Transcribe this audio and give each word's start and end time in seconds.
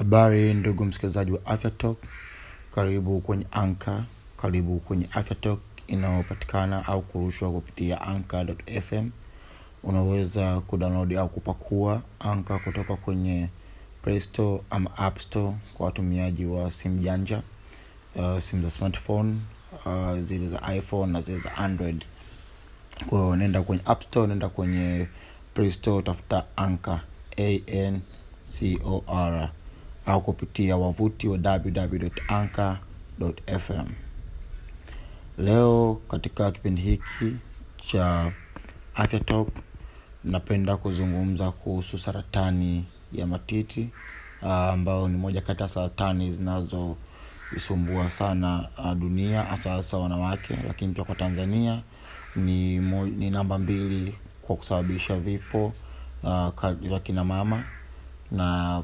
Habari 0.00 0.54
ndugu 0.54 0.84
msikilizaji 0.84 1.30
wa 1.32 1.46
Afya 1.46 1.70
Talk, 1.70 1.98
karibu 2.74 3.20
kwenye 3.20 3.46
Anka, 3.50 4.04
karibu 4.36 4.78
kwenye 4.78 5.08
Afya 5.12 5.36
Talk 5.36 5.58
inayopatikana 5.86 6.86
au 6.86 7.02
kurushwa 7.02 7.50
kupitia 7.52 8.00
anka.fm. 8.02 9.10
Unaweza 9.82 10.60
kudownload 10.60 11.16
au 11.16 11.28
kupakua 11.28 12.02
Anka 12.20 12.58
kutoka 12.58 12.96
kwenye 12.96 13.48
Play 14.02 14.20
Store 14.20 14.62
ama 14.70 14.96
App 14.96 15.18
Store 15.18 15.54
kwa 15.74 15.86
watumiaji 15.86 16.44
wa 16.46 16.70
simu 16.70 16.98
janja, 16.98 17.42
uh, 18.16 18.38
simu 18.38 18.62
za 18.62 18.70
smartphone, 18.70 19.36
uh, 19.86 20.18
zile 20.18 20.48
za 20.48 20.74
iPhone 20.74 21.12
na 21.12 21.20
zile 21.22 21.38
za 21.38 21.56
Android. 21.56 22.04
Kwa 23.06 23.18
hiyo 23.22 23.36
nenda 23.36 23.62
kwenye 23.62 23.82
App 23.86 24.02
Store, 24.02 24.26
nenda 24.26 24.48
kwenye 24.48 25.06
Play 25.54 25.70
Store, 25.70 26.02
tafuta 26.02 26.44
Anka, 26.56 27.00
A 27.38 27.60
N 27.66 28.00
C 28.44 28.78
O 28.84 29.04
R 29.08 29.50
au 30.10 30.20
kupitia 30.20 30.76
wavuti 30.76 31.28
wa 31.28 31.38
www.anchor.fm. 31.44 33.86
Leo 35.38 36.00
katika 36.08 36.50
kipindi 36.50 36.82
hiki 36.82 37.36
cha 37.86 38.32
Afya 38.94 39.20
Talk 39.20 39.48
napenda 40.24 40.76
kuzungumza 40.76 41.50
kuhusu 41.50 41.98
saratani 41.98 42.84
ya 43.12 43.26
matiti 43.26 43.88
uh, 44.42 44.48
ambayo 44.52 45.08
ni 45.08 45.16
moja 45.16 45.40
kati 45.40 45.62
ya 45.62 45.68
saratani 45.68 46.32
zinazoisumbua 46.32 48.10
sana 48.10 48.68
uh, 48.78 48.92
dunia 48.94 49.42
hasa 49.42 49.98
wanawake, 49.98 50.58
lakini 50.66 50.92
pia 50.94 51.04
kwa 51.04 51.14
Tanzania 51.14 51.82
ni, 52.36 52.80
mo, 52.80 53.06
ni 53.06 53.30
namba 53.30 53.58
mbili 53.58 54.14
kwa 54.42 54.56
kusababisha 54.56 55.16
vifo 55.16 55.72
uh, 56.22 56.48
vya 56.80 57.00
kina 57.00 57.24
mama 57.24 57.64
na 58.30 58.82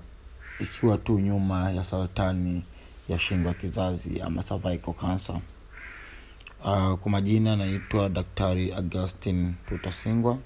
ikiwa 0.61 0.99
tu 0.99 1.19
nyuma 1.19 1.71
ya 1.71 1.85
saratani 1.85 2.63
ya 3.09 3.19
shingo 3.19 3.49
ya 3.49 3.55
kizazi 3.55 4.21
ama 4.21 4.43
cervical 4.43 4.95
cancer. 4.95 5.41
Uh, 6.65 6.95
kwa 6.95 7.11
majina 7.11 7.57
naitwa 7.57 8.09
Daktari 8.09 8.73
Augustin 8.73 9.55
Tutasingwa. 9.69 10.39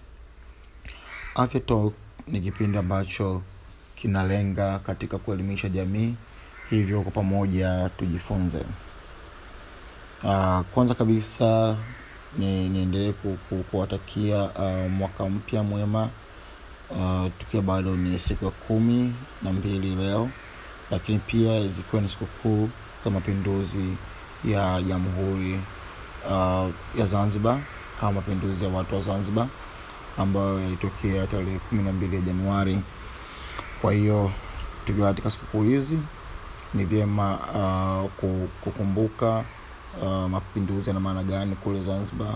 Afya 1.35 1.61
Talk 1.61 1.95
ni 2.29 2.41
kipindi 2.41 2.79
ambacho 2.79 3.43
kinalenga 3.97 4.79
katika 4.79 5.19
kuelimisha 5.19 5.69
jamii, 5.69 6.15
hivyo 6.71 7.03
kwa 7.03 7.13
pamoja 7.13 7.91
tujifunze. 7.99 8.59
Uh, 10.25 10.61
kwanza 10.75 10.95
kabisa 10.95 11.77
niendelee 12.39 13.13
ku, 13.13 13.39
kuwatakia 13.71 14.43
uh, 14.45 14.91
mwaka 14.91 15.29
mpya 15.29 15.63
mwema 15.63 16.09
uh, 16.91 17.27
tukiwa 17.39 17.63
bado 17.63 17.97
ni 17.97 18.19
siku 18.19 18.45
ya 18.45 18.51
kumi 18.51 19.15
na 19.43 19.53
mbili 19.53 19.95
leo, 19.95 20.29
lakini 20.91 21.19
pia 21.19 21.69
zikiwa 21.69 22.03
ni 22.03 22.09
sikukuu 22.09 22.69
za 23.05 23.11
mapinduzi 23.11 23.97
ya 24.45 24.83
jamhuri 24.83 25.61
uh, 26.31 26.69
ya 26.99 27.07
Zanzibar 27.07 27.59
au 28.03 28.13
mapinduzi 28.13 28.65
ya 28.65 28.71
watu 28.71 28.95
wa 28.95 29.01
Zanzibar 29.01 29.49
ambayo 30.19 30.61
yalitokea 30.61 31.27
tarehe 31.27 31.59
kumi 31.59 31.83
na 31.83 31.93
mbili 31.93 32.17
ya 32.17 32.23
Januari. 32.23 32.81
Kwa 33.83 33.93
hiyo 33.93 34.31
tukiwa 34.87 35.09
katika 35.09 35.31
sikukuu 35.31 35.63
hizi 35.63 35.99
ni 36.75 36.85
vyema 36.85 37.39
uh, 37.55 38.11
kukumbuka 38.61 39.45
uh, 40.03 40.09
mapinduzi 40.31 40.91
yana 40.91 41.01
maana 41.01 41.23
gani 41.23 41.57
kule 41.57 41.81
Zanzibar 41.83 42.35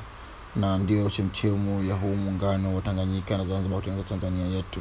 na 0.57 0.79
ndio 0.79 1.11
chemchemu 1.11 1.85
ya 1.85 1.95
huu 1.95 2.15
muungano 2.17 2.75
wa 2.77 2.83
Tanganyika 2.83 3.39
na 3.39 3.45
Zanzibar 3.45 3.79
kutengeneza 3.79 4.09
Tanzania 4.09 4.47
yetu. 4.47 4.81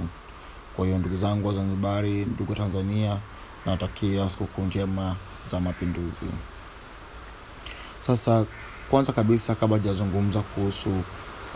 Kwa 0.76 0.86
hiyo 0.86 0.98
ndugu 0.98 1.16
zangu 1.18 1.48
wa 1.48 1.54
Zanzibari, 1.54 2.26
ndugu 2.26 2.52
wa 2.52 2.58
Tanzania, 2.58 3.18
nawatakia 3.66 4.30
sikukuu 4.30 4.62
njema 4.62 5.16
za 5.52 5.60
mapinduzi. 5.60 6.26
Sasa 8.00 8.46
kwanza 8.90 9.14
kabisa, 9.14 9.56
kabla 9.56 9.78
hajazungumza 9.78 10.40
kuhusu 10.42 10.90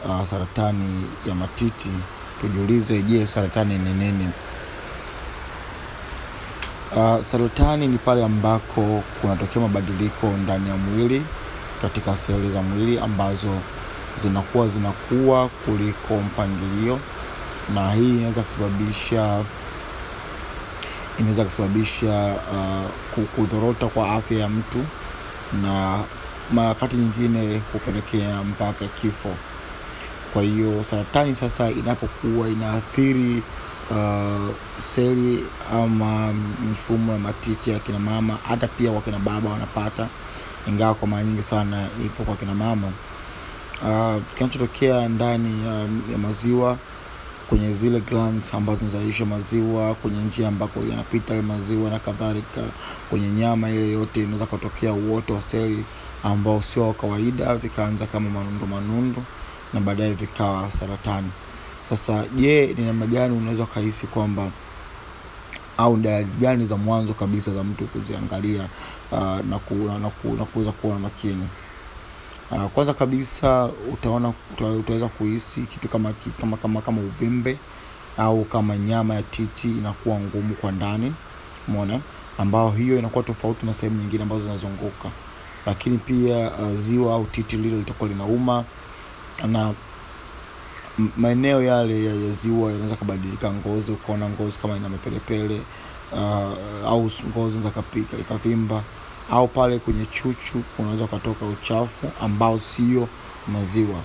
uh, 0.06 0.24
saratani 0.24 1.04
ya 1.28 1.36
matiti, 1.36 1.90
tujiulize, 2.42 3.02
je, 3.02 3.28
saratani 3.28 3.78
ni 3.78 3.94
nini? 3.94 4.30
Uh, 6.96 7.22
saratani 7.22 7.88
ni 7.88 7.98
pale 7.98 8.26
ambako 8.26 9.04
kunatokea 9.22 9.62
mabadiliko 9.62 10.28
ndani 10.28 10.70
ya 10.70 10.76
mwili 10.76 11.22
katika 11.82 12.16
seli 12.16 12.50
za 12.52 12.62
mwili 12.62 13.00
ambazo 13.00 13.50
zinakuwa 14.22 14.68
zinakuwa 14.68 15.50
kuliko 15.50 16.18
mpangilio, 16.18 17.00
na 17.74 17.92
hii 17.94 18.18
inaweza 18.18 18.42
kusababisha 18.42 19.44
inaweza 21.20 21.46
kusababisha 21.46 22.36
uh, 22.52 23.24
kudhorota 23.36 23.88
kwa 23.88 24.12
afya 24.12 24.40
ya 24.40 24.50
mtu 24.50 24.84
na 25.64 26.00
wakati 26.56 26.96
nyingine 26.96 27.62
hupelekea 27.74 28.44
mpaka 28.44 28.86
kifo. 28.88 29.30
Kwa 30.34 30.42
hiyo 30.44 30.84
saratani 30.84 31.36
sasa 31.36 31.70
inapokuwa 31.72 32.50
inaathiri 32.50 33.44
uh, 33.92 34.50
seli 34.84 35.46
ama 35.74 36.34
mifumo 36.70 37.12
ya 37.14 37.20
matiti 37.20 37.70
ya 37.72 37.80
kina 37.80 38.00
mama, 38.00 38.38
hata 38.48 38.68
pia 38.68 38.92
kwa 38.92 39.02
kina 39.02 39.20
baba 39.20 39.50
wanapata, 39.50 40.08
ingawa 40.68 40.94
kwa 40.96 41.08
mara 41.08 41.24
nyingi 41.24 41.42
sana 41.42 41.88
ipo 42.06 42.24
kwa 42.24 42.36
kina 42.36 42.54
mama. 42.54 42.88
Uh, 43.82 44.16
kinachotokea 44.38 45.10
ndani 45.10 45.66
ya, 45.68 45.74
ya 46.12 46.18
maziwa 46.18 46.78
kwenye 47.50 47.74
zile 47.74 48.00
glands 48.00 48.54
ambazo 48.54 48.80
zinazalisha 48.80 49.26
maziwa 49.26 49.96
kwenye 49.96 50.22
njia 50.24 50.48
ambako 50.48 50.80
yanapita 50.90 51.34
ile 51.34 51.42
maziwa 51.44 51.90
na 51.90 52.00
kadhalika, 52.00 52.62
kwenye 53.10 53.28
nyama 53.30 53.70
ile 53.70 53.92
yote, 53.92 54.20
inaweza 54.24 54.46
kutokea 54.46 54.94
uoto 54.94 55.34
wa 55.34 55.42
seli 55.42 55.84
ambao 56.24 56.62
sio 56.62 56.88
wa 56.88 56.94
kawaida, 56.94 57.56
vikaanza 57.56 58.06
kama 58.08 58.30
manundo 58.30 58.66
manundo 58.66 59.24
na 59.74 59.80
baadaye 59.80 60.14
vikawa 60.14 60.72
saratani. 60.72 61.32
Sasa 61.90 62.24
je, 62.36 62.76
ni 62.78 62.86
namna 62.86 63.06
gani 63.06 63.38
unaweza 63.38 63.64
ukahisi 63.64 64.08
kwamba 64.08 64.52
au 65.78 65.98
dalili 65.98 66.30
gani 66.40 66.66
za 66.66 66.78
mwanzo 66.78 67.14
kabisa 67.14 67.54
za 67.54 67.64
mtu 67.64 67.86
kuziangalia 67.86 68.68
uh, 69.12 69.20
na, 69.50 69.60
ku, 69.60 69.76
na, 69.76 70.00
na 70.38 70.46
kuweza 70.46 70.72
kuwa 70.72 71.00
makini? 71.00 71.48
Uh, 72.52 72.66
kwanza 72.72 72.94
kabisa 72.94 73.70
utaona 73.94 74.34
utaweza 74.80 75.08
kuhisi 75.08 75.62
kitu 75.62 75.88
kama, 75.88 76.14
kama, 76.42 76.58
kama, 76.58 76.82
kama 76.82 77.02
uvimbe 77.02 77.58
au 78.18 78.46
kama 78.46 78.78
nyama 78.78 79.16
ya 79.16 79.22
titi 79.24 79.68
inakuwa 79.68 80.20
ngumu 80.20 80.56
kwa 80.56 80.72
ndani, 80.72 81.14
umeona, 81.68 82.00
ambao 82.38 82.72
hiyo 82.72 83.00
inakuwa 83.00 83.24
tofauti 83.24 83.66
na 83.66 83.74
sehemu 83.74 84.02
nyingine 84.02 84.24
ambazo 84.24 84.42
zinazunguka. 84.42 85.10
Lakini 85.66 85.98
pia 85.98 86.52
uh, 86.52 86.76
ziwa 86.76 87.14
au 87.14 87.26
titi 87.26 87.58
lile 87.58 87.78
litakuwa 87.78 88.10
linauma 88.10 88.64
na 89.48 89.74
maeneo 91.18 91.64
yale 91.64 92.06
ya, 92.06 92.14
ya 92.16 92.32
ziwa 92.32 92.72
yanaweza 92.72 92.96
kabadilika 92.96 93.52
ngozi, 93.54 93.92
ukaona 93.92 94.30
ngozi 94.30 94.58
kama 94.58 94.76
ina 94.76 94.90
mapelepele 94.90 95.62
uh, 96.12 96.20
au 96.88 97.02
ngozi 97.30 97.58
inaweza 97.60 97.72
ikavimba 98.20 98.84
au 99.32 99.48
pale 99.48 99.80
kwenye 99.80 100.06
chuchu 100.06 100.62
unaweza 100.80 101.04
ukatoka 101.04 101.46
uchafu 101.46 102.12
ambao 102.22 102.60
sio 102.60 103.08
maziwa. 103.48 104.00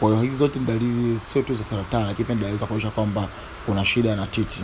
Kwa 0.00 0.08
hiyo 0.10 0.22
hizi 0.22 0.36
zote 0.36 0.58
dalili 0.58 1.18
sio 1.18 1.42
tu 1.42 1.54
za 1.54 1.64
saratani, 1.64 2.06
lakini 2.06 2.26
pia 2.26 2.34
dalili 2.36 2.58
za 2.58 2.66
kuonyesha 2.66 2.90
kwamba 2.90 3.28
kuna 3.66 3.84
shida 3.84 4.16
na 4.16 4.26
titi 4.26 4.62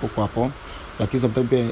huko 0.00 0.20
hapo. 0.22 0.50
Lakini 1.00 1.20
sometimes 1.20 1.48
pia 1.50 1.64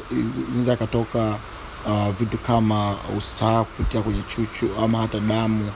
inaweza 0.50 0.72
ikatoka 0.72 1.38
uh, 1.86 2.08
vitu 2.20 2.38
kama 2.38 2.94
usaha 3.18 3.64
kupitia 3.64 4.02
kwenye 4.02 4.22
chuchu 4.28 4.68
ama 4.84 4.98
hata 4.98 5.20
damu, 5.20 5.70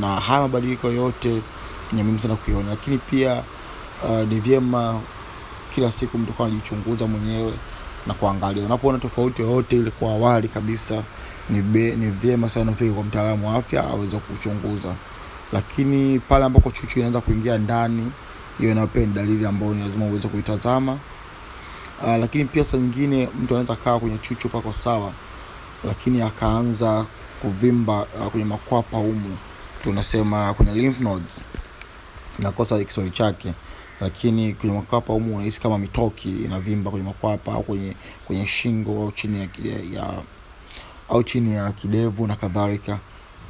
na 0.00 0.20
haya 0.20 0.40
mabadiliko 0.40 0.88
yote 0.90 1.28
ni 1.92 2.02
muhimu 2.02 2.18
sana 2.18 2.34
kuiona. 2.36 2.70
Lakini 2.70 2.98
pia 2.98 3.42
uh, 4.04 4.28
ni 4.28 4.40
vyema 4.40 5.00
kila 5.74 5.92
siku 5.92 6.18
mtu 6.18 6.32
kwa 6.32 6.46
anajichunguza 6.46 7.06
mwenyewe 7.06 7.52
na 8.06 8.14
kuangalia 8.14 8.64
unapoona 8.64 8.98
tofauti 8.98 9.42
yoyote 9.42 9.76
ile 9.76 9.90
kwa 9.90 10.10
awali 10.12 10.48
kabisa 10.48 11.02
ni, 11.52 11.90
ni 11.96 12.10
vyema 12.10 12.48
sana 12.48 12.70
ufike 12.70 12.90
kwa 12.90 13.04
mtaalamu 13.04 13.48
wa 13.48 13.54
afya 13.56 13.84
aweze 13.84 14.16
kuchunguza. 14.18 14.94
Lakini 15.52 16.18
pale 16.18 16.44
ambako 16.44 16.70
chuchu 16.70 16.98
inaanza 16.98 17.20
kuingia 17.20 17.58
ndani, 17.58 18.12
hiyo 18.58 18.74
nayo 18.74 18.86
pia 18.86 19.06
ni 19.06 19.12
dalili 19.12 19.46
ambayo 19.46 19.74
ni 19.74 19.80
lazima 19.82 20.04
uweze 20.06 20.28
kuitazama. 20.28 20.92
Uh, 22.02 22.08
lakini 22.20 22.44
pia 22.44 22.64
saa 22.64 22.78
nyingine 22.78 23.28
mtu 23.42 23.54
anaweza 23.54 23.76
kaa 23.76 23.98
kwenye 23.98 24.18
chuchu 24.18 24.48
pako 24.48 24.72
sawa, 24.72 25.12
lakini 25.84 26.22
akaanza 26.22 27.06
kuvimba 27.42 28.02
uh, 28.02 28.26
kwenye 28.26 28.44
makwapa 28.46 28.96
humu, 28.96 29.36
tunasema 29.82 30.54
kwenye 30.54 30.74
lymph 30.74 31.00
nodes, 31.00 31.40
nakosa 32.38 32.84
Kiswahili 32.84 33.14
chake 33.16 33.52
lakini 34.02 34.52
kwenye 34.54 34.74
makwapa 34.74 35.12
humu 35.12 35.34
unahisi 35.36 35.60
kama 35.60 35.78
mitoki 35.78 36.28
inavimba 36.30 36.90
kwenye 36.90 37.06
makwapa 37.06 37.52
au 37.52 37.62
kwenye 37.62 37.92
kwenye 38.26 38.46
shingo 38.46 39.02
au 39.02 39.12
chini 39.12 39.40
ya, 39.64 40.00
ya 40.00 40.12
au 41.12 41.22
chini 41.22 41.52
ya 41.52 41.72
kidevu 41.72 42.26
na 42.26 42.36
kadhalika. 42.36 42.98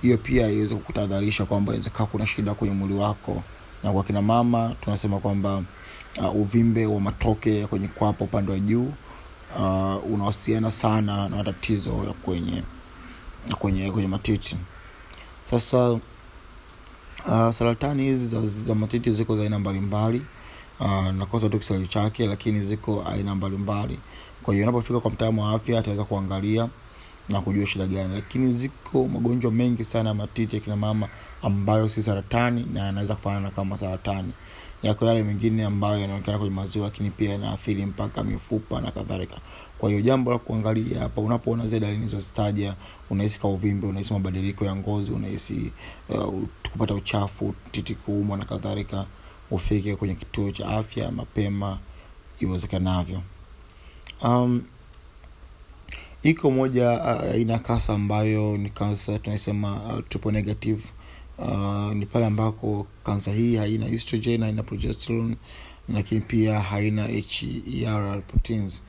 Hiyo 0.03 0.19
pia 0.19 0.49
iweze 0.50 0.75
kutahadharisha 0.75 1.44
kwamba 1.44 1.73
inaweza 1.75 2.06
kuna 2.06 2.26
shida 2.26 2.55
kwenye 2.55 2.75
mwili 2.75 2.94
wako. 2.94 3.43
Na 3.85 3.93
kwa 3.93 4.05
kina 4.05 4.23
mama 4.23 4.75
tunasema 4.81 5.19
kwamba 5.19 5.62
uh, 6.19 6.37
uvimbe 6.37 6.87
wa 6.87 7.00
matoke 7.00 7.67
kwenye 7.67 7.88
kwapa 7.88 8.25
upande 8.25 8.53
wa 8.53 8.59
juu 8.59 8.93
uh, 9.59 10.12
unahusiana 10.12 10.70
sana 10.70 11.29
na 11.29 11.37
matatizo 11.37 11.91
ya 11.91 12.12
kwenye 12.12 12.62
kwenye 13.59 13.91
kwenye 13.91 14.09
matiti 14.09 14.56
sasa 15.43 15.91
uh, 15.93 16.00
saratani 17.50 18.03
hizi 18.03 18.26
za, 18.29 18.47
za 18.47 18.75
matiti 18.75 19.11
ziko 19.11 19.37
za 19.37 19.43
aina 19.43 19.59
mbalimbali 19.59 20.23
uh, 20.81 21.06
nakosa 21.06 21.49
tu 21.49 21.59
kiswahili 21.59 21.88
chake 21.88 22.26
lakini 22.26 22.61
ziko 22.61 23.05
aina 23.12 23.35
mbalimbali 23.35 23.99
kwa 24.43 24.55
hiyo 24.55 24.67
unapofika 24.67 25.00
kwa 25.00 25.11
mtaalamu 25.11 25.43
wa 25.43 25.50
afya 25.53 25.79
ataweza 25.79 26.05
kuangalia 26.05 26.69
na 27.32 27.40
kujua 27.40 27.67
shida 27.67 27.87
gani. 27.87 28.14
Lakini 28.14 28.52
ziko 28.52 29.08
magonjwa 29.08 29.52
mengi 29.52 29.84
sana 29.84 30.08
ya 30.08 30.14
matiti 30.14 30.56
ya 30.56 30.62
kina 30.62 30.76
mama 30.76 31.08
ambayo 31.43 31.88
si 31.88 32.02
saratani 32.02 32.67
na 32.73 32.81
yanaweza 32.81 33.14
kufanana 33.14 33.50
kama 33.50 33.79
saratani. 33.79 34.32
Yako 34.82 35.06
yale 35.06 35.23
mengine 35.23 35.64
ambayo 35.64 36.00
yanaonekana 36.00 36.38
kwenye 36.38 36.55
maziwa 36.55 36.84
lakini 36.84 37.11
pia 37.11 37.31
yanaathiri 37.31 37.87
mpaka 37.87 38.23
mifupa 38.25 38.81
na 38.81 38.90
kadhalika. 38.90 39.37
Kwa 39.79 39.88
hiyo 39.88 40.00
jambo 40.02 40.31
la 40.32 40.38
kuangalia 40.38 41.00
hapa 41.00 41.20
unapoona 41.20 41.67
zile 41.67 41.81
dalili 41.81 41.99
nilizozitaja 41.99 42.75
unahisi 43.11 43.40
ka 43.40 43.49
unahisi 43.49 44.12
mabadiliko 44.12 44.64
ya 44.64 44.76
ngozi 44.76 45.12
unahisi 45.12 45.73
uh, 46.08 46.35
kupata 46.73 46.94
uchafu 46.94 47.55
titi 47.70 47.94
kuumwa 47.94 48.37
na 48.37 48.44
kadhalika 48.44 49.06
ufike 49.50 49.96
kwenye 49.96 50.14
kituo 50.14 50.50
cha 50.50 50.69
afya 50.69 51.11
mapema 51.12 51.78
iwezekanavyo. 52.40 53.23
Um, 54.23 54.62
iko 56.22 56.50
moja 56.50 57.02
aina 57.20 57.54
uh, 57.54 57.60
kasa 57.60 57.92
ambayo 57.94 58.56
ni 58.56 58.70
kansa 58.70 59.19
tunasema 59.19 59.80
uh, 60.24 60.32
negative. 60.32 60.82
Uh, 61.38 61.92
ni 61.92 62.06
pale 62.06 62.26
ambako 62.26 62.86
kansa 63.04 63.32
hii 63.32 63.56
haina 63.56 63.86
estrogen 63.86 64.42
haina 64.42 64.62
progesterone 64.62 65.36
lakini 65.88 66.20
pia 66.20 66.60
haina 66.60 67.06
her 67.06 68.22
proteins. 68.26 68.84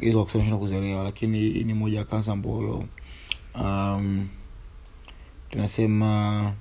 Hizo 0.00 0.18
wakusanishana 0.18 0.56
kuzielewa 0.56 1.04
lakini 1.04 1.38
hii 1.40 1.64
ni 1.64 1.74
moja 1.74 1.98
ya 1.98 2.04
kansa 2.04 2.32
ambayo 2.32 2.84
um, 3.60 4.28
tunasema 5.50 6.52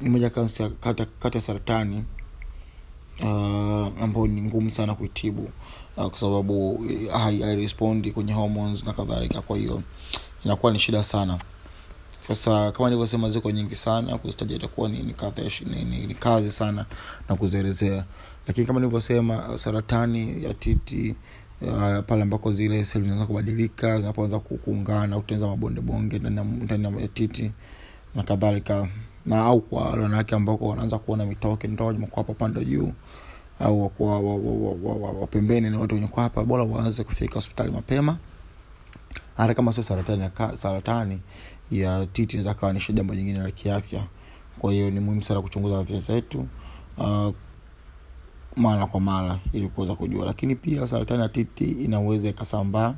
ni 0.00 0.08
moja 0.10 0.30
kati 0.30 1.36
ya 1.36 1.40
saratani 1.40 2.04
uh, 3.20 4.02
ambayo 4.02 4.26
ni 4.26 4.42
ngumu 4.42 4.70
sana 4.70 4.94
kuitibu 4.94 5.42
uh, 5.96 6.06
kwa 6.06 6.18
sababu 6.18 6.84
hairespondi 7.12 8.10
kwenye 8.12 8.32
hormones 8.32 8.86
na 8.86 8.92
kadhalika. 8.92 9.40
Kwa 9.42 9.56
hiyo 9.56 9.82
inakuwa 10.44 10.72
ni 10.72 10.78
shida 10.78 11.02
sana. 11.02 11.38
Sasa 12.18 12.72
kama 12.72 12.88
nilivyosema 12.88 13.28
ziko 13.30 13.50
nyingi 13.50 13.74
sana 13.74 14.18
kuzitaja 14.18 14.56
itakuwa 14.56 14.88
ni, 14.88 14.98
ni, 15.02 15.14
ni, 15.66 15.84
ni, 15.84 16.06
ni 16.06 16.14
kazi 16.14 16.50
sana 16.50 16.86
na 17.28 17.36
kuzielezea. 17.36 18.04
Lakini 18.46 18.66
kama 18.66 18.80
nilivyosema 18.80 19.58
saratani 19.58 20.44
ya 20.44 20.54
titi 20.54 21.14
uh, 21.60 21.98
pale 22.06 22.22
ambako 22.22 22.52
zile 22.52 22.84
seli 22.84 23.04
zinaweza 23.04 23.26
kubadilika 23.26 24.00
zinapoanza 24.00 24.38
kuungana 24.38 25.16
kutenza 25.16 25.46
mabonde 25.46 25.80
bonge 25.80 26.18
ndani 26.18 27.02
ya 27.02 27.08
titi 27.08 27.50
na 28.14 28.22
kadhalika 28.22 28.88
na 29.26 29.44
au 29.44 29.60
kwa 29.60 29.84
wale 29.90 30.02
wanawake 30.02 30.34
ambako 30.34 30.68
wanaanza 30.68 30.98
kuona 30.98 31.26
mitoke 31.26 31.68
ndoa 31.68 31.92
makwapa 31.92 32.34
pande 32.34 32.64
juu 32.64 32.92
au 33.60 33.82
wakuwa 33.82 34.18
wapembeni 35.20 35.70
ni 35.70 35.76
watu 35.76 35.94
wenye 35.94 36.06
kwapa 36.06 36.44
bora 36.44 36.64
waanze 36.64 37.04
kufika 37.04 37.34
hospitali 37.34 37.70
mapema. 37.72 38.16
Hata 39.36 39.54
kama 39.54 39.72
sio 39.72 39.82
saratani 39.82 40.30
saratani 40.54 41.20
ya 41.70 42.06
titi 42.06 42.36
inaweza 42.36 42.54
kawa 42.54 42.72
ni 42.72 42.80
jambo 42.92 43.14
jingine 43.14 43.38
la 43.38 43.50
kiafya. 43.50 44.04
Kwa 44.58 44.72
hiyo 44.72 44.90
ni 44.90 45.00
muhimu 45.00 45.22
sana 45.22 45.42
kuchunguza 45.42 45.78
afya 45.78 46.00
zetu 46.00 46.46
uh, 46.98 47.28
mara 48.56 48.86
kwa 48.86 49.00
mara 49.00 49.38
ili 49.52 49.68
kuweza 49.68 49.94
kujua. 49.94 50.26
Lakini 50.26 50.56
pia 50.56 50.86
saratani 50.86 51.22
ya 51.22 51.28
titi 51.28 51.64
inaweza 51.70 52.28
ikasambaa 52.28 52.94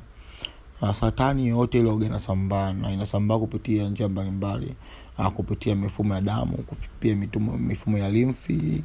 saratani 0.93 1.47
yoyote 1.47 1.79
ile 1.79 1.93
inasambaa 2.05 2.73
na 2.73 2.91
inasambaa 2.91 3.39
kupitia 3.39 3.89
njia 3.89 4.09
mbalimbali. 4.09 4.75
Uh, 5.17 5.27
kupitia 5.27 5.75
mifumo 5.75 6.13
ya 6.15 6.21
damu 6.21 6.57
kupitia 6.57 7.15
mifumo 7.59 7.97
ya 7.97 8.09
limfi 8.09 8.83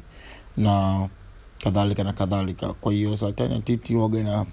na 0.57 1.07
kadhalika 1.63 2.03
na 2.03 2.13
kadhalika. 2.13 2.73
Kwa 2.73 2.93
hiyo 2.93 3.17
saratani 3.17 3.53
ya 3.53 3.59
titi 3.61 3.93
ina, 3.93 4.45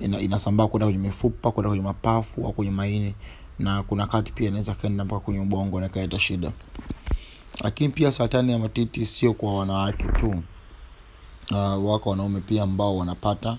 ina, 0.00 0.20
inasambaa 0.20 0.66
kwenda 0.66 0.86
kwenye 0.86 0.98
mifupa 0.98 1.50
kwenda 1.52 1.68
kwenye 1.68 1.84
mapafu 1.84 2.46
au 2.46 2.52
kwenye 2.52 2.70
maini. 2.72 3.14
Na 3.58 3.82
kuna 3.82 4.06
kati 4.06 4.32
pia 4.32 4.48
inaweza 4.48 4.74
kaenda 4.74 5.04
mpaka 5.04 5.20
kwenye 5.20 5.40
ubongo 5.40 5.80
na 5.80 6.18
shida. 6.18 6.52
Lakini 7.64 7.88
pia 7.92 8.12
saratani 8.12 8.52
ya 8.52 8.58
matiti 8.58 9.04
sio 9.04 9.32
kwa 9.32 9.58
wanawake 9.58 10.04
tu. 10.04 10.42
Uh, 11.50 11.90
wako 11.90 12.10
wanaume 12.10 12.40
pia 12.40 12.62
ambao 12.62 12.96
wanapata 12.96 13.58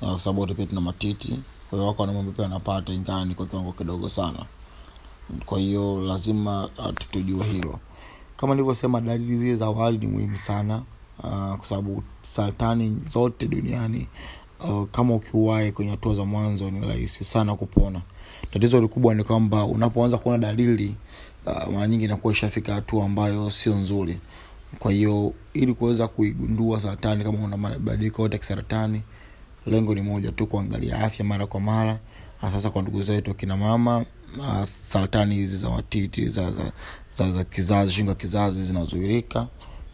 uh, 0.00 0.08
kwa 0.10 0.20
sababu 0.20 0.40
wote 0.40 0.54
pia 0.54 0.66
tuna 0.66 0.80
matiti 0.80 1.38
kwa 1.70 1.78
hiyo 1.78 1.86
wako 1.88 2.02
wanaume 2.02 2.32
pia 2.32 2.42
wanapata 2.42 2.92
ingawa 2.92 3.24
ni 3.24 3.34
kwa 3.34 3.46
kiwango 3.46 3.72
kidogo 3.72 4.08
sana. 4.08 4.44
Kwa 5.46 5.58
hiyo 5.58 6.00
lazima 6.00 6.64
uh, 6.78 6.90
tujue 7.12 7.46
hilo. 7.46 7.78
Kama 8.36 8.54
nilivyosema 8.54 9.00
dalili 9.00 9.36
zile 9.36 9.56
za 9.56 9.66
awali 9.66 9.98
ni 9.98 10.06
muhimu 10.06 10.36
sana 10.36 10.82
uh, 11.18 11.54
kwa 11.56 11.64
sababu 11.64 12.02
saratani 12.22 13.00
zote 13.06 13.46
duniani 13.48 14.06
uh, 14.60 14.84
kama 14.92 15.14
ukiwahi 15.14 15.72
kwenye 15.72 15.90
hatua 15.90 16.14
za 16.14 16.24
mwanzo 16.24 16.70
ni 16.70 16.80
rahisi 16.88 17.24
sana 17.24 17.56
kupona. 17.56 18.00
Tatizo 18.52 18.80
likubwa 18.80 19.14
ni 19.14 19.24
kwamba 19.24 19.64
unapoanza 19.64 20.18
kuona 20.18 20.38
dalili 20.38 20.96
uh, 21.46 21.72
mara 21.74 21.86
nyingi 21.88 22.04
inakuwa 22.04 22.32
ishafika 22.32 22.74
hatua 22.74 23.04
ambayo 23.04 23.50
sio 23.50 23.74
nzuri. 23.74 24.18
Kwa 24.78 24.92
hiyo 24.92 25.32
ili 25.54 25.74
kuweza 25.74 26.08
kuigundua 26.08 26.80
saratani 26.80 27.24
kama 27.24 27.44
una 27.44 27.56
mabadiliko 27.56 28.22
yote 28.22 28.34
ya 28.34 28.38
kisaratani 28.38 29.02
lengo 29.66 29.94
ni 29.94 30.02
moja 30.02 30.32
tu 30.32 30.46
kuangalia 30.46 30.98
afya 31.00 31.24
mara 31.24 31.46
kwa 31.46 31.60
mara. 31.60 31.98
Sasa 32.40 32.70
kwa 32.70 32.82
ndugu 32.82 33.02
zetu 33.02 33.30
akina 33.30 33.56
mama 33.56 34.04
uh, 34.38 35.24
hizi 35.28 35.56
za 35.56 35.70
matiti 35.70 36.28
za, 36.28 36.50
za, 36.50 36.72
za, 37.14 37.32
za 37.32 37.44
kizazi 37.44 37.92
shingo 37.92 38.14
kizazi 38.14 38.64
zinazuirika 38.64 39.46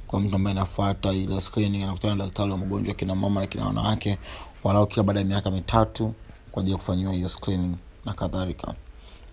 kwa 0.06 0.20
mtu 0.20 0.36
ambaye 0.36 0.56
anafuata 0.56 1.12
ile 1.12 1.40
screening 1.40 1.82
anakutana 1.82 2.14
na 2.14 2.24
daktari 2.24 2.50
wa 2.50 2.58
magonjwa 2.58 2.94
kina 2.94 3.14
mama 3.14 3.40
na 3.40 3.46
kina 3.46 3.66
wanawake 3.66 4.18
walau 4.64 4.86
kila 4.86 5.02
baada 5.02 5.20
ya 5.20 5.26
miaka 5.26 5.50
mitatu 5.50 6.14
kwa 6.50 6.60
ajili 6.60 6.72
ya 6.72 6.78
kufanyiwa 6.78 7.12
hiyo 7.12 7.28
screening 7.28 7.76
na 8.04 8.12
kadhalika. 8.12 8.74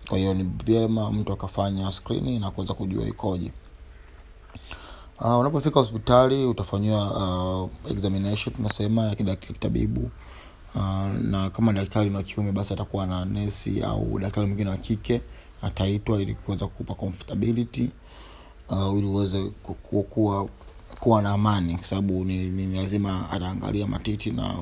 Kwa 0.08 0.18
hiyo 0.18 0.34
ni 0.34 0.44
vyema 0.64 1.10
mtu 1.12 1.32
akafanya 1.32 1.92
screening 1.92 2.38
na 2.40 2.50
kuweza 2.50 2.74
kujua 2.74 3.06
ikoje 3.08 3.52
uh, 5.20 5.38
unapofika 5.38 5.80
hospitali 5.80 6.44
utafanyiwa 6.44 7.62
uh, 7.62 7.70
examination 7.90 8.54
tunasema 8.54 9.02
ya 9.30 9.36
kitabibu. 9.36 10.10
Uh, 10.74 11.06
na 11.22 11.50
kama 11.50 11.72
daktari 11.72 12.10
ni 12.10 12.16
wa 12.16 12.22
basi 12.52 12.72
atakuwa 12.74 13.06
na 13.06 13.24
nesi 13.24 13.82
au 13.82 14.18
daktari 14.18 14.46
mwingine 14.46 14.70
wa 14.70 14.76
kike 14.76 15.20
ataitwa 15.62 16.22
ili 16.22 16.34
kuweza 16.34 16.66
kukupa 16.66 16.94
comfortability 16.94 17.88
uh, 18.68 18.98
ili 18.98 19.06
uweze 19.06 19.50
kuwa 20.10 20.48
kuwa 21.00 21.22
na 21.22 21.30
amani 21.30 21.76
kwa 21.76 21.84
sababu 21.84 22.24
ni, 22.24 22.48
ni 22.48 22.76
lazima 22.76 23.30
ataangalia 23.30 23.86
matiti 23.86 24.30
na 24.30 24.54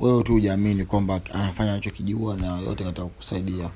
wewe 0.00 0.22
tu 0.22 0.34
ujaamini 0.34 0.84
kwamba 0.84 1.20
anafanya 1.34 1.72
anachokijua 1.72 2.36
na 2.36 2.58
yote 2.58 2.84
katika 2.84 3.06
kusaidia 3.06 3.70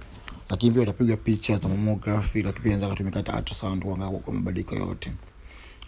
lakini 0.50 0.72
pia 0.72 0.82
utapigwa 0.82 1.16
picha 1.16 1.56
za 1.56 1.68
mammography 1.68 2.42
lakini 2.42 2.62
pia 2.62 2.70
naeza 2.72 2.88
katumika 2.88 3.18
hata 3.18 3.36
ultrasound 3.38 3.82
kuangalia 3.84 4.18
kwa 4.18 4.34
mabadiliko 4.34 4.74
yote 4.74 5.12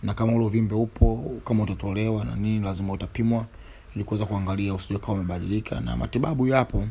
na 0.03 0.15
kama 0.15 0.33
ule 0.33 0.45
uvimbe 0.45 0.75
upo 0.75 1.33
kama 1.45 1.63
utatolewa 1.63 2.25
na 2.25 2.35
nini 2.37 2.65
lazima 2.65 2.93
utapimwa 2.93 3.47
ili 3.95 4.05
kuweza 4.05 4.27
kuangalia 4.27 4.75
usije 4.75 5.01
umebadilika. 5.09 5.81
Na 5.81 5.97
matibabu 5.97 6.47
yapo 6.47 6.85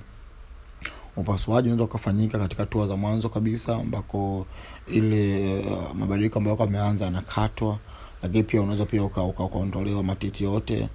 upasuaji 1.18 1.68
unaweza 1.68 1.84
ukafanyika 1.84 2.40
katika 2.40 2.64
hatua 2.64 2.88
za 2.88 2.96
mwanzo 2.98 3.30
kabisa 3.30 3.76
ambako 3.76 4.46
ile 4.88 5.60
uh, 5.60 5.96
mabadiliko 5.96 6.40
ambayo 6.40 6.64
ameanza 6.64 7.06
yanakatwa 7.06 7.78
lakini 8.24 8.44
pia 8.44 8.62
unaweza 8.62 8.86
pia 8.86 9.04
ukaondolewa 9.04 10.00
uka, 10.00 10.00
uka 10.00 10.04
matiti 10.04 10.44
yote. 10.44 10.90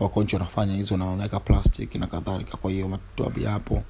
Wakonchi 0.00 0.36
wanafanya 0.36 0.74
hizo 0.74 0.96
na 0.96 1.04
wanaweka 1.06 1.40
plastic 1.40 1.94
na 1.94 2.06
kadhalika. 2.06 2.56
Kwa 2.56 2.70
hiyo 2.70 2.88
matibabu 2.88 3.40
yapo 3.40 3.82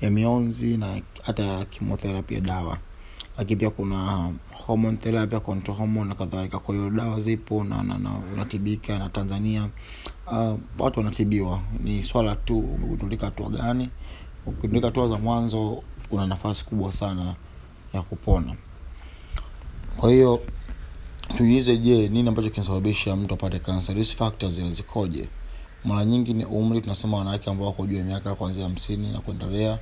ya 0.00 0.10
mionzi 0.10 0.76
na 0.76 1.00
hata 1.22 1.42
ya 1.42 1.64
chemotherapy 1.64 2.34
ya 2.34 2.40
dawa 2.40 2.78
lakini 3.38 3.60
pia 3.60 3.70
kuna 3.70 4.30
hormone 4.66 4.96
therapy 4.96 5.40
control 5.40 5.76
hormone 5.76 6.08
na 6.08 6.14
kadhalika. 6.14 6.58
Kwa 6.58 6.74
hiyo 6.74 6.90
dawa 6.90 7.20
zipo 7.20 7.64
na, 7.64 7.82
na, 7.82 7.98
na 7.98 8.20
na 8.98 9.08
tanzania 9.08 9.68
uh, 10.26 10.58
watu 10.78 11.00
wanatibiwa. 11.00 11.60
Ni 11.84 12.02
swala 12.02 12.36
tu 12.36 12.58
umegundulika 12.58 13.26
hatua 13.26 13.48
gani? 13.48 13.90
Ukigundulika 14.46 14.86
hatua 14.86 15.08
za 15.08 15.18
mwanzo 15.18 15.82
una 16.10 16.26
nafasi 16.26 16.64
kubwa 16.64 16.92
sana 16.92 17.34
ya 17.94 18.02
kupona. 18.02 18.54
Kwa 19.96 20.10
hiyo 20.10 20.40
tuize 21.36 21.76
je 21.76 22.08
nini 22.08 22.28
ambacho 22.28 22.50
kinasababisha 22.50 23.16
mtu 23.16 23.34
apate 23.34 23.58
kansa 23.58 23.92
risk 23.92 24.14
factors 24.16 24.52
zile 24.54 24.70
zikoje 24.70 25.28
mara 25.84 26.04
nyingi 26.04 26.34
ni 26.34 26.44
umri 26.44 26.80
tunasema 26.80 27.18
wanawake 27.18 27.50
ambao 27.50 27.66
wako 27.66 27.86
juu 27.86 27.96
ya 27.96 28.04
miaka 28.04 28.34
kuanzia 28.34 28.64
hamsini 28.64 29.12
na 29.12 29.20
kuendelea 29.20 29.78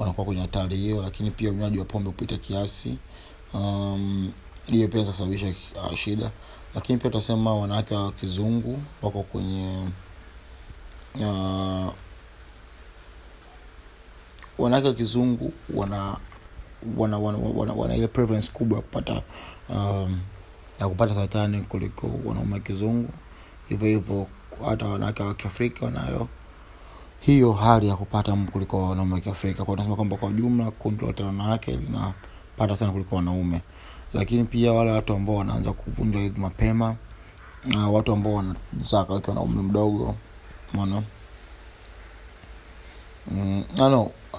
wanakuwa 0.00 0.24
kwenye 0.26 0.40
hatari 0.40 0.76
hiyo 0.76 1.02
lakini 1.02 1.30
pia 1.30 1.50
unywaji 1.50 1.78
wa 1.78 1.84
pombe 1.84 2.10
kupita 2.10 2.36
kiasi. 2.36 2.98
Um, 3.54 4.32
hiyo 4.70 4.88
pia 4.88 5.04
kusababisha 5.04 5.46
uh, 5.86 5.94
shida. 5.94 6.30
Lakini 6.74 6.98
pia 6.98 7.10
tunasema 7.10 7.54
wanawake 7.54 7.94
wa 7.94 8.12
kizungu 8.12 8.82
wako 9.02 9.22
kwenye 9.22 9.78
uh, 11.14 11.92
wanawake 14.58 14.88
wa 14.88 14.94
kizungu 14.94 15.52
wana 15.74 16.16
wana, 16.96 17.18
wana, 17.18 17.38
wana, 17.38 17.72
wana 17.72 17.96
ile 17.96 18.06
prevalence 18.08 18.52
kubwa 18.52 18.76
ya 18.78 18.82
kupata 18.82 19.22
um, 19.68 20.20
ya 20.80 20.88
kupata 20.88 21.14
saratani 21.14 21.60
kuliko 21.62 22.10
wanaume 22.24 22.54
wa 22.54 22.60
kizungu. 22.60 23.08
Hivyo 23.68 23.88
hivyo 23.88 24.26
hata 24.68 24.86
wanawake 24.86 25.22
wa 25.22 25.34
kiafrika 25.34 25.84
wanayo 25.84 26.28
hiyo 27.20 27.52
hali 27.52 27.88
ya 27.88 27.96
kupata 27.96 28.36
mbu 28.36 28.52
kuliko 28.52 28.88
wanaume 28.88 29.14
wa 29.14 29.20
kiafrika. 29.20 29.64
Kwa 29.64 29.76
nasema 29.76 29.96
kwamba 29.96 30.16
kwa 30.16 30.28
ujumla 30.28 30.70
kundi 30.70 31.04
la 31.18 31.26
wanawake 31.26 31.72
linapata 31.72 32.76
sana 32.76 32.92
kuliko 32.92 33.16
wanaume. 33.16 33.60
Lakini 34.14 34.44
pia 34.44 34.72
wale 34.72 34.90
watu 34.90 35.12
ambao 35.14 35.36
wanaanza 35.36 35.72
kuvunja 35.72 36.18
hivi 36.18 36.40
mapema 36.40 36.96
uh, 37.76 37.94
watu 37.94 38.12
ambao 38.12 38.34
wanazaka 38.34 39.12
wakiwa 39.12 39.34
na 39.34 39.40
umri 39.42 39.62
mdogo 39.62 40.14
mona 40.72 41.02
mm, 43.30 43.64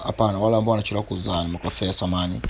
hapana 0.04 0.38
wale 0.38 0.56
ambao 0.56 0.70
wanachelewa 0.70 1.04
kuzaa 1.06 1.44
nimekosea 1.44 1.92
samani. 1.92 2.40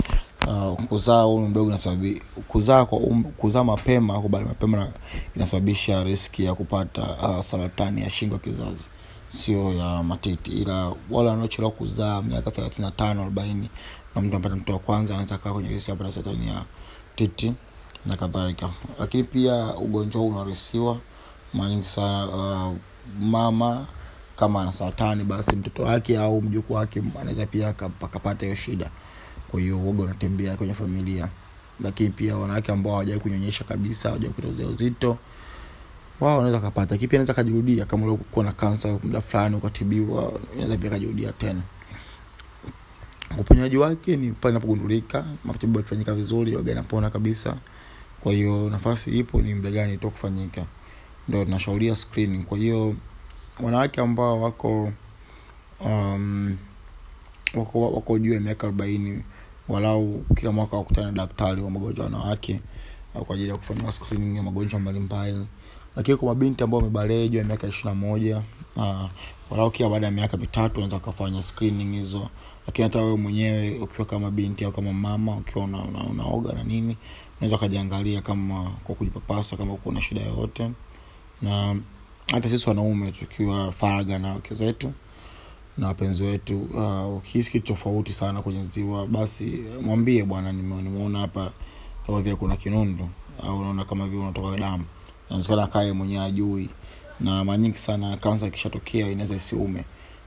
Uh, 0.47 0.81
kuzaa 0.83 1.25
umri 1.25 1.49
mdogo 1.49 1.69
inasababi 1.69 2.21
kuzaa 2.47 2.85
kwa 2.85 2.97
um, 2.99 3.23
kuzaa 3.23 3.63
mapema 3.63 4.21
kubali 4.21 4.45
mapema 4.45 4.87
inasababisha 5.35 6.03
riski 6.03 6.43
ya 6.45 6.53
kupata 6.55 7.01
uh, 7.29 7.39
saratani 7.41 8.01
ya 8.01 8.09
shingo 8.09 8.37
kizazi 8.37 8.89
sio 9.33 9.73
ya 9.73 10.03
matiti 10.03 10.51
ila 10.51 10.93
wale 11.11 11.29
wanaochelewa 11.29 11.71
kuzaa 11.71 12.21
miaka 12.21 12.51
thelathini 12.51 12.85
na 12.85 12.91
tano 12.91 13.21
arobaini 13.21 13.69
na 14.15 14.21
mtu 14.21 14.35
amepata 14.35 14.55
mtu 14.55 14.71
wa 14.71 14.79
kwanza 14.79 15.13
anaweza 15.13 15.37
kaa 15.37 15.53
kwenye 15.53 15.69
riski 15.69 15.91
ya 15.91 16.11
saratani 16.11 16.47
ya 16.47 16.63
titi 17.15 17.53
na 18.05 18.15
kadhalika. 18.17 18.69
Lakini 18.99 19.23
pia 19.23 19.75
ugonjwa 19.77 20.21
huu 20.21 20.27
unarisiwa 20.27 20.97
mara 21.53 21.69
nyingi 21.69 21.87
sana 21.87 22.27
uh, 22.27 22.73
mama 23.19 23.85
kama 24.35 24.61
ana 24.61 24.73
saratani 24.73 25.23
basi 25.23 25.55
mtoto 25.55 25.83
wake 25.83 26.17
au 26.17 26.41
mjukuu 26.41 26.73
wake 26.73 27.03
anaweza 27.21 27.45
pia 27.45 27.67
akapata 27.69 28.45
hiyo 28.45 28.55
shida. 28.55 28.89
Kwa 29.51 29.59
hiyo 29.59 29.79
uoga 29.79 30.03
unatembea 30.03 30.57
kwenye 30.57 30.73
familia. 30.73 31.27
Lakini 31.83 32.09
pia 32.09 32.37
wanawake 32.37 32.71
ambao 32.71 32.91
hawajawai 32.93 33.19
kunyonyesha 33.21 33.63
kabisa 33.63 34.09
hawajawai 34.09 34.33
kupata 34.33 34.53
ujauzito 34.53 35.17
wao 36.19 36.37
wanaweza 36.37 36.59
kapata 36.59 36.97
kipi 36.97 37.15
anaweza 37.15 37.33
kajirudia 37.33 37.85
kama 37.85 38.05
ulikuwa 38.05 38.45
na 38.45 38.51
kansa 38.51 38.99
muda 39.03 39.21
fulani 39.21 39.55
ukatibiwa 39.55 40.31
inaweza 40.53 40.77
pia 40.77 40.89
kajirudia 40.89 41.31
tena. 41.31 41.61
Uponyaji 43.37 43.77
wake 43.77 44.15
ni 44.17 44.31
pale 44.31 44.51
inapogundulika 44.51 45.25
matibabu 45.43 45.79
yakifanyika 45.79 46.13
vizuri 46.13 46.55
waga 46.55 46.71
inapona 46.71 47.09
kabisa. 47.09 47.55
Kwa 48.21 48.33
hiyo 48.33 48.69
nafasi 48.69 49.11
ipo 49.19 49.41
ni 49.41 49.53
muda 49.55 49.71
gani 49.71 49.97
tu 49.97 50.09
kufanyika. 50.11 50.65
Ndo 51.27 51.45
tunashauria 51.45 51.95
screening. 51.95 52.43
Kwa 52.43 52.57
hiyo 52.57 52.95
wanawake 53.63 54.01
ambao 54.01 54.41
wako 54.41 54.91
um, 55.85 56.57
wako, 57.53 57.91
wako 57.91 58.19
juu 58.19 58.33
ya 58.33 58.39
miaka 58.39 58.67
arobaini 58.67 59.23
walau 59.67 60.25
kila 60.35 60.51
mwaka 60.51 60.77
wakutana 60.77 61.07
na 61.07 61.13
daktari 61.13 61.61
wa 61.61 61.69
magonjwa 61.71 62.05
wanawake 62.05 62.59
kwa 63.13 63.35
ajili 63.35 63.49
ya 63.49 63.57
kufanyiwa 63.57 63.91
screening 63.91 64.35
ya 64.35 64.43
magonjwa 64.43 64.79
mbalimbali 64.79 65.45
lakini 65.95 66.17
kwa 66.17 66.27
mabinti 66.27 66.63
ambao 66.63 66.77
wamebalee 66.79 67.27
juu 67.27 67.37
ya 67.37 67.43
miaka 67.43 67.67
ishiri 67.67 67.89
na 67.89 67.95
moja 67.95 68.41
walau 69.49 69.71
kila 69.71 69.89
baada 69.89 70.05
ya 70.05 70.11
miaka 70.11 70.37
mitatu 70.37 70.75
unaweza 70.75 70.97
ukafanya 70.97 71.43
screening 71.43 71.91
hizo. 71.95 72.27
Lakini 72.67 72.83
hata 72.83 72.99
wewe 72.99 73.17
mwenyewe 73.17 73.79
ukiwa 73.79 74.05
kama 74.05 74.31
binti 74.31 74.65
au 74.65 74.71
kama 74.71 74.93
mama 74.93 75.37
ukiwa 75.37 75.65
una, 75.65 75.83
una, 75.83 76.03
unaoga 76.03 76.53
na 76.53 76.63
nini 76.63 76.97
unaweza 77.37 77.55
ukajiangalia 77.55 78.21
kama 78.21 78.71
kwa 78.83 78.95
kujipapasa 78.95 79.57
kama 79.57 79.75
kuna 79.75 80.01
shida 80.01 80.21
yoyote. 80.21 80.71
Na 81.41 81.75
hata 82.31 82.49
sisi 82.49 82.69
wanaume 82.69 83.11
tukiwa 83.11 83.71
faraga 83.71 84.19
na 84.19 84.33
wake 84.33 84.53
zetu 84.55 84.93
na 85.77 85.87
wapenzi 85.87 86.23
wetu 86.23 86.59
uh, 86.61 87.17
ukihisi 87.17 87.51
kitu 87.51 87.65
tofauti 87.65 88.13
sana 88.13 88.41
kwenye 88.41 88.63
ziwa 88.63 89.07
basi 89.07 89.63
mwambie 89.81 90.23
bwana 90.23 90.51
nimeona 90.51 91.19
hapa 91.19 91.51
kama 92.05 92.21
vile 92.21 92.35
kuna 92.35 92.55
kinundu 92.57 93.09
au 93.43 93.59
unaona 93.59 93.85
kama 93.85 94.07
vile 94.07 94.21
unatoka 94.21 94.57
damu 94.57 94.83
inawezekana 95.29 95.67
kae 95.67 95.91
mwenyewe 95.93 96.25
ajui 96.25 96.69
na 97.19 97.43
mara 97.43 97.57
nyingi 97.57 97.77
sana 97.77 98.17
kansa 98.17 98.47
ikishatokea 98.47 99.07
inaweza 99.11 99.35
isiume. 99.35 99.83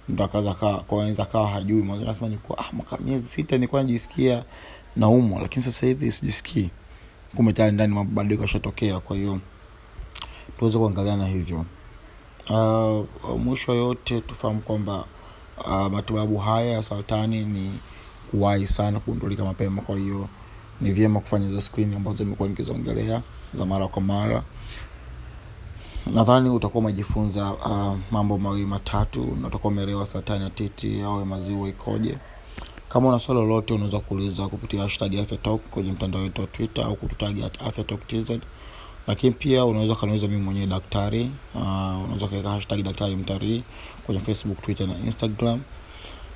Mtu 0.09 0.23
akaza 0.25 0.55
kaweza 0.89 1.25
kawa 1.25 1.49
hajui. 1.49 1.83
Mwanzo 1.83 2.05
nasema 2.05 2.27
nilikuwa 2.29 2.59
ah, 2.59 2.73
mwaka 2.73 2.97
miezi 2.97 3.27
sita 3.29 3.57
nilikuwa 3.57 3.83
najisikia 3.83 4.45
naumwa 4.97 5.43
lakini 5.43 5.63
sasa 5.63 5.87
hivi 5.87 6.13
sijisikii. 6.13 6.71
Kumbe 7.37 7.53
tayari 7.53 7.75
ndani 7.75 7.95
mabadiliko 7.95 8.43
yashatokea 8.43 9.01
kwa 9.01 9.17
hiyo 9.17 9.39
tuweze 10.59 10.79
kuangaliana 10.79 11.27
hivyo. 11.27 11.65
Uh, 12.51 13.39
mwisho 13.39 13.75
yote 13.75 14.21
tufahamu 14.21 14.61
kwamba 14.61 15.05
uh, 15.67 15.87
matibabu 15.93 16.39
haya 16.39 16.73
ya 16.73 16.83
saratani 16.83 17.45
ni 17.45 17.73
kuwahi 18.31 18.67
sana 18.67 19.01
kugundulika 19.01 19.45
mapema 19.45 19.83
kwa 19.83 19.97
hiyo 19.99 20.29
ni 20.81 20.93
vyema 20.93 21.21
kufanya 21.21 21.47
hizo 21.47 21.61
skrini 21.61 21.97
ambazo 21.97 22.23
imekuwa 22.23 22.49
nikizongelea 22.49 23.23
za 23.55 23.67
mara 23.67 23.89
kwa 23.89 24.03
mara 24.03 24.43
nadhani 26.15 26.51
utakuwa 26.51 26.81
umejifunza 26.85 27.53
uh, 27.53 27.97
mambo 28.11 28.39
mawili 28.39 28.67
matatu 28.67 29.37
na 29.41 29.49
utakuwa 29.49 29.73
umeelewa 29.73 30.07
saratani 30.07 30.45
ya 30.45 30.51
titi 30.51 31.01
au 31.03 31.19
ya 31.21 31.25
maziwa 31.27 31.69
ikoje. 31.69 32.19
Kama 32.89 33.09
una 33.09 33.19
swali 33.19 33.41
lolote 33.41 33.75
unaweza 33.75 33.99
kuuliza 34.01 34.49
kupitia 34.49 34.83
hashtag 34.83 35.15
afya 35.15 35.39
kwenye 35.71 35.93
mtandao 35.93 36.23
wetu 36.23 36.41
wa 36.41 36.47
twitter 36.47 36.85
au 36.85 36.97
kututagi 36.97 37.45
afya 37.67 37.85
talk 37.85 38.01
lakini 39.07 39.33
pia 39.35 39.65
unaweza 39.65 39.93
ukaniuliza 39.93 40.29
mimi 40.29 40.43
mwenyewe 40.43 40.67
daktari 40.67 41.31
uh, 41.55 41.61
unaweza 42.05 42.27
ukaweka 42.27 42.51
hashtag 42.51 42.83
daktari 42.83 43.17
mtarii 43.17 43.63
kwenye 44.07 44.21
facebook 44.21 44.63
twitter 44.63 44.87
na 44.87 44.99
instagram. 44.99 45.61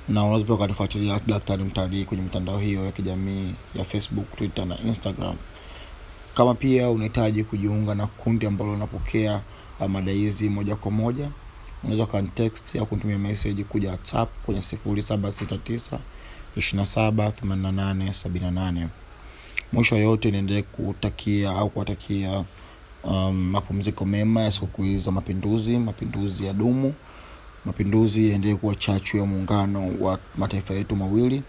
Na 0.09 0.23
unaweza 0.23 0.45
pia 0.45 0.55
ukanifuatilia 0.55 1.15
at 1.15 1.25
daktari 1.27 1.63
mtarii 1.63 2.05
kwenye 2.05 2.23
mitandao 2.23 2.59
hiyo 2.59 2.85
ya 2.85 2.91
kijamii 2.91 3.53
ya 3.75 3.83
facebook 3.83 4.35
twitter 4.35 4.65
na 4.65 4.79
instagram. 4.81 5.35
Kama 6.35 6.53
pia 6.53 6.89
unahitaji 6.89 7.43
kujiunga 7.43 7.95
na 7.95 8.07
kundi 8.07 8.45
ambalo 8.45 8.73
unapokea 8.73 9.41
mada 9.87 10.11
hizi 10.11 10.49
moja 10.49 10.75
kwa 10.75 10.91
moja. 10.91 11.29
Unaweza 11.83 12.03
ukanitext 12.03 12.75
au 12.75 12.85
kunitumia 12.85 13.19
message 13.19 13.63
kuja 13.63 13.89
whatsapp 13.89 14.29
kwenye 14.45 14.61
sifuri 14.61 15.01
saba 15.01 15.31
sita 15.31 15.57
tisa 15.57 15.99
ishirina 16.55 16.85
saba 16.85 17.31
themanini 17.31 17.63
na 17.67 17.71
nane 17.71 18.13
sabini 18.13 18.45
na 18.45 18.51
nane. 18.51 18.87
Mwisho 19.73 19.97
yote 19.97 20.31
niendelee 20.31 20.61
kutakia 20.61 21.49
au 21.51 21.69
kuwatakia 21.69 22.43
um, 23.03 23.35
mapumziko 23.35 24.05
mema 24.05 24.41
ya 24.41 24.51
sikukuu 24.51 24.97
za 24.97 25.11
mapinduzi. 25.11 25.77
Mapinduzi 25.77 26.45
ya 26.45 26.53
dumu. 26.53 26.93
Mapinduzi 27.65 28.29
yaendelee 28.29 28.55
kuwa 28.55 28.75
chachu 28.75 29.17
ya 29.17 29.25
muungano 29.25 29.93
wa 29.99 30.19
mataifa 30.37 30.73
yetu 30.73 30.95
mawili 30.95 31.43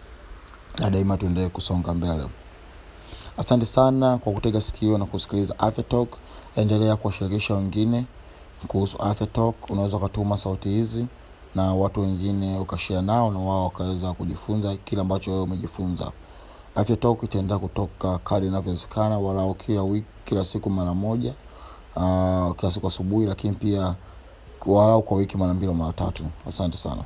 na 0.78 0.90
daima 0.90 1.16
tuendelee 1.16 1.48
kusonga 1.48 1.94
mbele. 1.94 2.26
Asante 3.38 3.66
sana 3.66 4.18
kwa 4.18 4.32
kutega 4.32 4.60
sikio 4.60 4.98
na 4.98 5.04
kusikiliza 5.06 5.58
afya 5.58 5.84
talk. 5.84 6.16
Endelea 6.56 6.96
kuwashirikisha 6.96 7.54
wengine 7.54 8.04
kuhusu 8.68 8.98
afya 8.98 9.26
talk 9.26 9.70
unaweza 9.70 9.96
ukatuma 9.96 10.38
sauti 10.38 10.68
hizi 10.68 11.06
na 11.54 11.74
watu 11.74 12.00
wengine 12.00 12.58
ukashia 12.58 13.02
nao 13.02 13.30
na 13.30 13.38
wao 13.38 13.64
wakaweza 13.64 14.12
kujifunza 14.12 14.76
kile 14.76 15.00
ambacho 15.00 15.30
wewe 15.30 15.42
umejifunza. 15.42 16.12
Afya 16.74 16.96
talk 16.96 17.22
itaendelea 17.22 17.58
kutoka 17.58 18.18
kadi 18.18 18.46
inavyowezekana 18.46 19.18
walau 19.18 19.54
kila 19.54 19.82
wiki 19.82 20.06
kila 20.24 20.44
siku 20.44 20.70
mara 20.70 20.94
moja 20.94 21.34
uh, 21.96 22.56
kila 22.56 22.72
siku 22.72 22.86
asubuhi 22.86 23.26
lakini 23.26 23.52
pia 23.56 23.94
walau 24.66 25.02
kwa 25.02 25.16
wiki 25.16 25.36
mara 25.36 25.54
mbili 25.54 25.68
au 25.72 25.78
mara 25.78 25.92
tatu. 25.92 26.24
Asante 26.48 26.76
sana 26.76 27.02